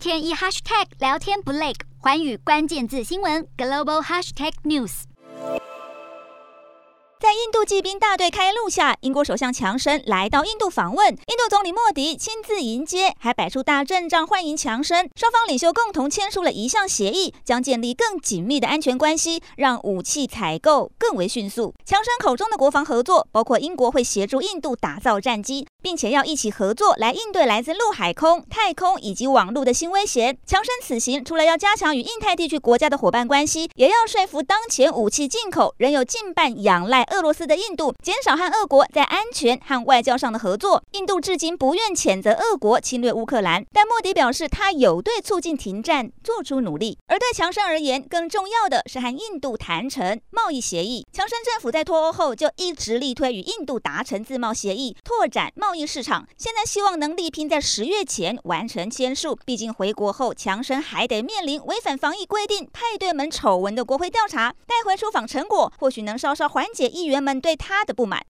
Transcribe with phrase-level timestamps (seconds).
[0.00, 5.02] 天一 hashtag 聊天不累，寰宇关键字新闻 global hashtag news。
[7.20, 15.06] 在印度骑兵大队开路下，英国首相强生来到印度访问，印度总理莫迪亲自迎接，还摆出大阵仗欢迎强生。
[15.14, 21.74] 双方领袖共同签署了一项协议，将建立更紧密的安全关系，让武器采购更为迅速。
[21.84, 25.66] 强生口中的国防合作，包括英国会协助印度打造战机。
[25.82, 30.36] 并且要一起合作来应对来自陆海空、太空以及网络的新威胁。
[30.46, 40.82] 强生此行除了要加强与印太地区国家的伙伴关系，也要说服当前武器进口仍有近半仰赖俄罗斯的印度，减少和俄国在安全和外交上的合作。
[40.92, 46.98] 印度至今不愿谴责俄国侵略乌克兰，但莫迪表示他有对促进停战做出努力。
[47.06, 51.06] 而对强生而言，更重要的是和印度谈成贸易协议。
[51.12, 64.52] 强生政府在脱欧后就一直力推与印度达成自贸协议，拓展贸贸易市场现在希望能力拼在十月前完成签署，毕竟回国后强生还得面临违反防疫规定、派对门丑闻的国会调查。
[64.66, 68.26] 带回出访成果，或许能稍稍缓解议员们对他的不满。